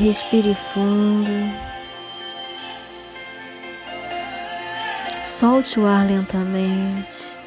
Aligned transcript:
Respire 0.00 0.54
fundo. 0.54 1.30
Solte 5.22 5.78
o 5.78 5.86
ar 5.86 6.06
lentamente. 6.06 7.38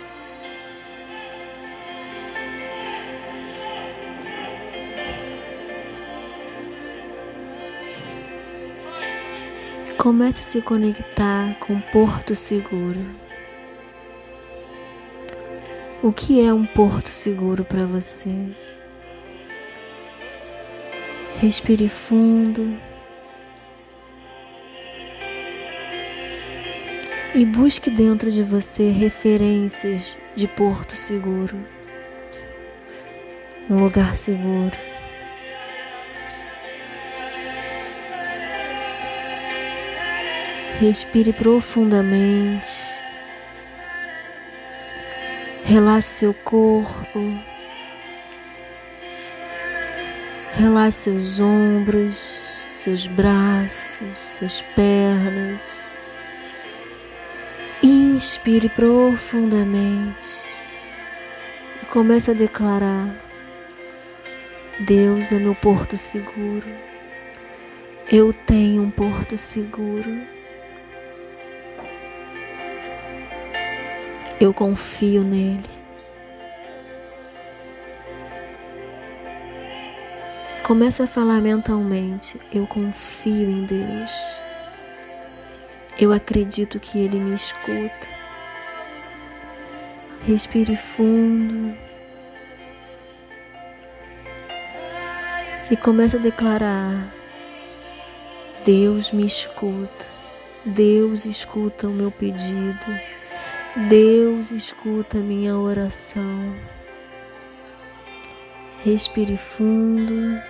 Comece 9.97 10.41
a 10.41 10.43
se 10.43 10.61
conectar 10.61 11.55
com 11.59 11.81
Porto 11.81 12.35
Seguro. 12.35 13.03
O 16.03 16.13
que 16.13 16.45
é 16.45 16.53
um 16.53 16.65
porto 16.65 17.07
seguro 17.07 17.65
para 17.65 17.87
você? 17.87 18.53
Respire 21.41 21.89
fundo. 21.89 22.77
E 27.35 27.45
busque 27.45 27.89
dentro 27.89 28.31
de 28.31 28.43
você 28.43 28.89
referências 28.89 30.15
de 30.35 30.47
porto 30.47 30.95
seguro, 30.95 31.57
um 33.69 33.79
lugar 33.83 34.15
seguro. 34.15 34.77
Respire 40.79 41.33
profundamente. 41.33 42.67
Relaxe 45.65 46.07
seu 46.07 46.33
corpo. 46.33 47.52
Relaxe 50.55 51.09
seus 51.09 51.39
ombros, 51.39 52.43
seus 52.75 53.07
braços, 53.07 54.17
suas 54.37 54.61
pernas. 54.61 55.91
Inspire 57.81 58.69
profundamente 58.69 60.53
e 61.81 61.85
comece 61.87 62.29
a 62.29 62.35
declarar: 62.35 63.09
Deus 64.81 65.31
é 65.31 65.39
meu 65.39 65.55
porto 65.55 65.97
seguro. 65.97 66.67
Eu 68.11 68.31
tenho 68.31 68.83
um 68.83 68.91
porto 68.91 69.35
seguro. 69.35 70.21
Eu 74.39 74.53
confio 74.53 75.23
nele. 75.23 75.82
Comece 80.63 81.03
a 81.03 81.07
falar 81.07 81.41
mentalmente: 81.41 82.39
Eu 82.49 82.65
confio 82.65 83.49
em 83.49 83.65
Deus. 83.65 84.11
Eu 85.99 86.13
acredito 86.13 86.79
que 86.79 86.97
Ele 86.97 87.19
me 87.19 87.35
escuta. 87.35 88.07
Respire 90.25 90.77
fundo. 90.77 91.75
E 95.69 95.75
comece 95.75 96.15
a 96.15 96.19
declarar: 96.19 97.11
Deus 98.63 99.11
me 99.11 99.25
escuta. 99.25 100.07
Deus 100.63 101.25
escuta 101.25 101.89
o 101.89 101.91
meu 101.91 102.09
pedido. 102.09 102.85
Deus 103.89 104.51
escuta 104.51 105.17
minha 105.17 105.57
oração. 105.57 106.55
Respire 108.83 109.37
fundo, 109.37 110.41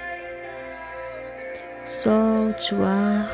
solte 1.84 2.74
o 2.74 2.84
ar. 2.84 3.30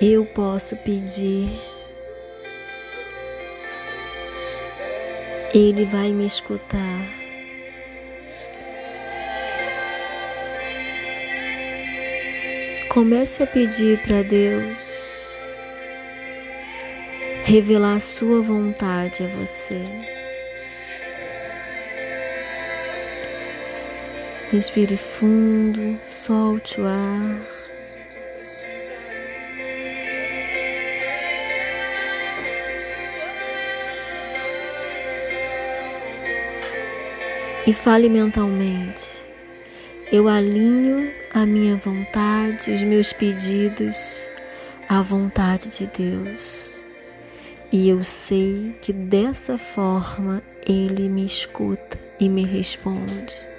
Eu 0.00 0.24
posso 0.24 0.76
pedir, 0.76 1.50
Ele 5.54 5.84
vai 5.84 6.10
me 6.10 6.26
escutar. 6.26 6.78
Comece 12.88 13.42
a 13.42 13.46
pedir 13.46 14.02
para 14.02 14.22
Deus 14.22 14.76
revelar 17.44 17.96
a 17.96 18.00
sua 18.00 18.40
vontade 18.42 19.22
a 19.24 19.26
você. 19.26 20.19
Respire 24.52 24.96
fundo, 24.96 25.96
solte 26.08 26.80
o 26.80 26.84
ar. 26.84 27.40
E 37.64 37.72
fale 37.72 38.08
mentalmente. 38.08 39.30
Eu 40.10 40.26
alinho 40.26 41.12
a 41.32 41.46
minha 41.46 41.76
vontade, 41.76 42.72
os 42.72 42.82
meus 42.82 43.12
pedidos 43.12 44.28
à 44.88 45.00
vontade 45.00 45.70
de 45.70 45.86
Deus. 45.86 46.74
E 47.70 47.88
eu 47.88 48.02
sei 48.02 48.74
que 48.82 48.92
dessa 48.92 49.56
forma 49.56 50.42
Ele 50.66 51.08
me 51.08 51.24
escuta 51.24 51.96
e 52.18 52.28
me 52.28 52.44
responde. 52.44 53.49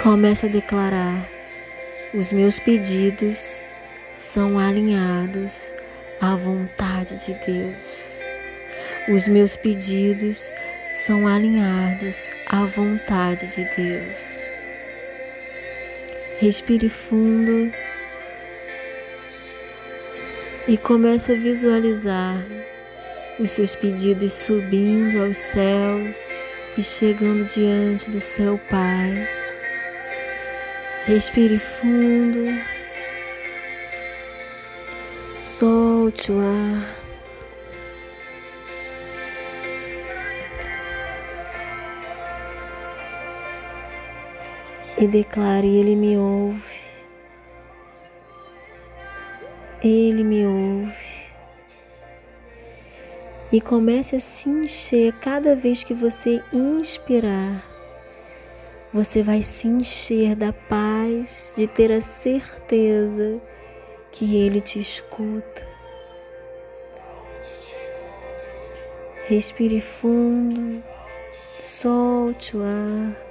Comece 0.00 0.46
a 0.46 0.48
declarar: 0.48 1.28
os 2.14 2.30
meus 2.30 2.60
pedidos 2.60 3.64
são 4.16 4.56
alinhados 4.56 5.74
à 6.20 6.36
vontade 6.36 7.16
de 7.26 7.34
Deus. 7.44 7.76
Os 9.08 9.26
meus 9.26 9.56
pedidos 9.56 10.52
são 10.94 11.26
alinhados 11.26 12.30
à 12.46 12.64
vontade 12.64 13.48
de 13.48 13.64
Deus. 13.76 14.18
Respire 16.38 16.88
fundo 16.88 17.72
e 20.68 20.78
comece 20.78 21.32
a 21.32 21.34
visualizar 21.34 22.40
os 23.40 23.50
seus 23.50 23.74
pedidos 23.74 24.32
subindo 24.32 25.24
aos 25.24 25.36
céus 25.36 26.16
e 26.76 26.84
chegando 26.84 27.44
diante 27.46 28.08
do 28.10 28.20
seu 28.20 28.58
Pai. 28.70 29.37
Respire 31.08 31.58
fundo, 31.58 32.44
solte 35.40 36.30
o 36.30 36.38
ar. 36.38 36.98
e 45.00 45.06
declare: 45.06 45.66
Ele 45.66 45.94
me 45.94 46.16
ouve. 46.16 46.80
Ele 49.82 50.24
me 50.24 50.44
ouve. 50.44 51.08
E 53.50 53.60
comece 53.60 54.16
a 54.16 54.20
se 54.20 54.48
encher 54.48 55.12
cada 55.20 55.54
vez 55.54 55.82
que 55.82 55.94
você 55.94 56.42
inspirar. 56.52 57.77
Você 58.92 59.22
vai 59.22 59.42
se 59.42 59.68
encher 59.68 60.34
da 60.34 60.50
paz 60.50 61.52
de 61.54 61.66
ter 61.66 61.92
a 61.92 62.00
certeza 62.00 63.38
que 64.10 64.34
Ele 64.36 64.62
te 64.62 64.80
escuta. 64.80 65.68
Respire 69.26 69.78
fundo, 69.78 70.82
solte 71.62 72.56
o 72.56 72.62
ar 72.62 73.28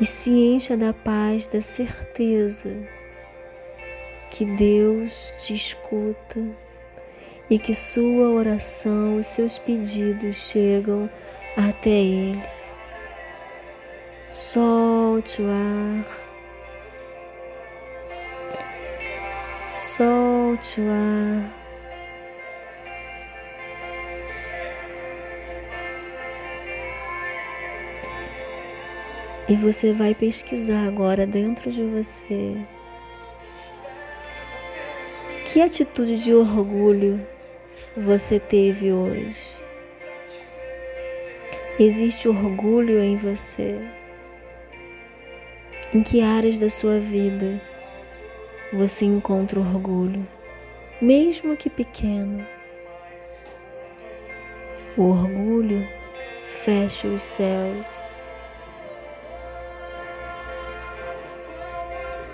e 0.00 0.04
se 0.04 0.30
encha 0.30 0.76
da 0.76 0.92
paz, 0.92 1.46
da 1.46 1.60
certeza 1.60 2.76
que 4.30 4.44
Deus 4.44 5.32
te 5.38 5.54
escuta 5.54 6.44
e 7.48 7.56
que 7.56 7.72
sua 7.72 8.30
oração, 8.30 9.18
os 9.18 9.28
seus 9.28 9.58
pedidos 9.58 10.34
chegam 10.50 11.08
até 11.56 11.90
Ele. 11.90 12.42
Solte 14.46 15.42
o 15.42 15.46
ar, 15.50 16.06
solte 19.66 20.80
o 20.80 20.88
ar. 20.88 21.52
E 29.48 29.56
você 29.56 29.92
vai 29.92 30.14
pesquisar 30.14 30.86
agora 30.86 31.26
dentro 31.26 31.68
de 31.72 31.82
você. 31.82 32.56
Que 35.44 35.60
atitude 35.60 36.22
de 36.22 36.32
orgulho 36.32 37.20
você 37.96 38.38
teve 38.38 38.92
hoje? 38.92 39.58
Existe 41.80 42.28
orgulho 42.28 43.02
em 43.02 43.16
você? 43.16 44.05
Em 45.94 46.02
que 46.02 46.20
áreas 46.20 46.58
da 46.58 46.68
sua 46.68 46.98
vida 46.98 47.60
você 48.72 49.04
encontra 49.04 49.60
orgulho, 49.60 50.26
mesmo 51.00 51.56
que 51.56 51.70
pequeno? 51.70 52.44
O 54.96 55.02
orgulho 55.10 55.86
fecha 56.44 57.06
os 57.06 57.22
céus. 57.22 58.16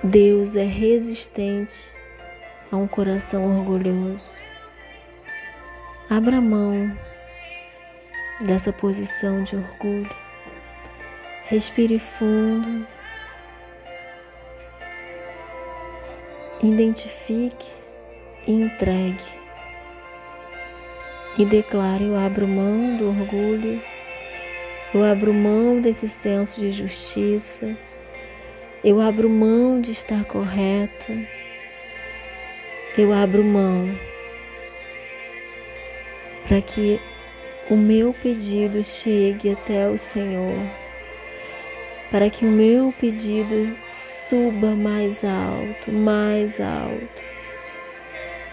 Deus 0.03 0.57
é 0.57 0.65
resistente 0.65 1.95
a 2.71 2.77
um 2.77 2.87
coração 2.89 3.59
orgulhoso. 3.59 4.35
Abra 6.09 6.41
mão 6.41 6.97
dessa 8.41 8.73
posição 8.73 9.45
de 9.45 9.57
orgulho. 9.57 10.11
Respire 11.45 11.99
fundo. 11.99 12.87
Identifique 16.63 17.71
e 18.47 18.53
entregue. 18.53 19.25
E 21.37 21.45
declare: 21.45 22.05
Eu 22.05 22.17
abro 22.17 22.47
mão 22.47 22.97
do 22.97 23.09
orgulho, 23.09 23.83
eu 24.95 25.03
abro 25.03 25.33
mão 25.33 25.81
desse 25.81 26.07
senso 26.07 26.61
de 26.61 26.71
justiça, 26.71 27.77
eu 28.85 29.01
abro 29.01 29.29
mão 29.29 29.81
de 29.81 29.91
estar 29.91 30.25
correta, 30.25 31.13
eu 32.97 33.13
abro 33.13 33.43
mão 33.43 33.89
para 36.47 36.61
que 36.61 37.01
o 37.71 37.77
meu 37.77 38.13
pedido 38.13 38.83
chegue 38.83 39.51
até 39.51 39.89
o 39.89 39.97
Senhor, 39.97 40.59
para 42.13 42.29
que 42.29 42.45
o 42.45 42.51
meu 42.51 42.93
pedido 42.93 43.75
suba 43.91 44.77
mais 44.77 45.25
alto, 45.25 45.91
mais 45.91 46.61
alto, 46.61 47.25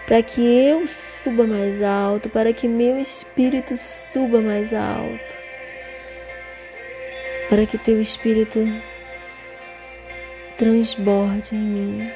para 0.06 0.22
que 0.22 0.40
eu 0.40 0.86
suba 0.86 1.46
mais 1.46 1.82
alto, 1.82 2.30
para 2.30 2.54
que 2.54 2.66
meu 2.66 2.98
espírito 2.98 3.76
suba 3.76 4.40
mais 4.40 4.72
alto, 4.72 5.34
para 7.50 7.66
que 7.66 7.76
teu 7.76 8.00
espírito 8.00 8.60
transborde 10.56 11.54
em 11.54 11.58
mim. 11.58 12.10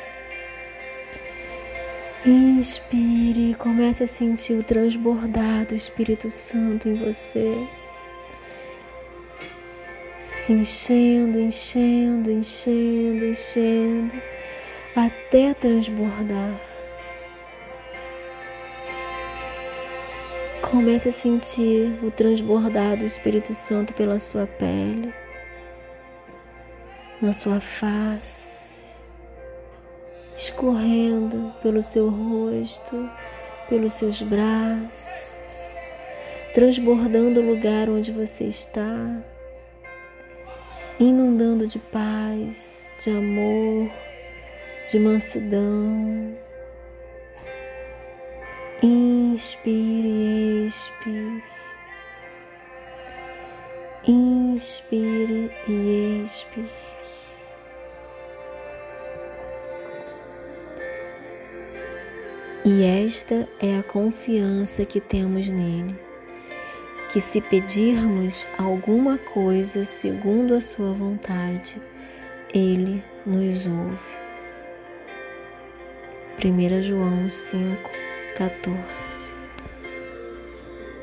Inspire 2.25 3.51
e 3.51 3.55
comece 3.55 4.05
a 4.05 4.07
sentir 4.07 4.55
o 4.55 4.63
transbordar 4.63 5.67
do 5.67 5.75
Espírito 5.75 6.31
Santo 6.31 6.89
em 6.89 6.95
você. 6.95 7.55
Se 10.45 10.53
enchendo, 10.53 11.41
enchendo, 11.41 12.31
enchendo, 12.31 13.25
enchendo, 13.25 14.15
até 14.95 15.55
transbordar. 15.55 16.61
Comece 20.61 21.09
a 21.09 21.13
sentir 21.13 21.99
o 22.03 22.11
transbordar 22.11 22.99
do 22.99 23.07
Espírito 23.07 23.55
Santo 23.55 23.95
pela 23.95 24.19
sua 24.19 24.47
pele, 24.47 25.15
na 27.23 27.33
sua 27.33 27.59
face 27.59 29.01
escorrendo 30.37 31.55
pelo 31.63 31.83
seu 31.83 32.11
rosto, 32.11 33.11
pelos 33.71 33.95
seus 33.95 34.21
braços, 34.21 35.41
transbordando 36.53 37.41
o 37.41 37.47
lugar 37.47 37.89
onde 37.89 38.13
você 38.13 38.45
está, 38.45 39.25
inundando 40.99 41.67
de 41.67 41.79
paz, 41.79 42.93
de 43.03 43.11
amor, 43.11 43.91
de 44.91 44.99
mansidão. 44.99 46.37
Inspire 48.83 50.09
e 50.09 50.67
expire. 50.67 51.45
Inspire 54.07 55.51
e 55.67 56.23
expire. 56.25 56.95
E 62.67 62.83
esta 62.83 63.47
é 63.61 63.79
a 63.79 63.83
confiança 63.83 64.87
que 64.87 64.99
temos 64.99 65.49
nele, 65.49 65.95
que 67.15 67.21
se 67.21 67.41
pedirmos 67.41 68.45
alguma 68.59 69.17
coisa 69.17 69.85
segundo 69.85 70.53
a 70.53 70.61
sua 70.61 70.93
vontade, 70.93 71.81
ele 72.53 73.05
nos 73.25 73.65
ouve. 73.69 74.11
1 76.45 76.83
João 76.83 77.31
5, 77.31 77.91
14 78.37 79.24